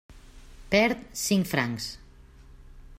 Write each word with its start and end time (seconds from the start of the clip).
Perd 0.75 1.05
cinc 1.25 1.47
francs. 1.51 1.89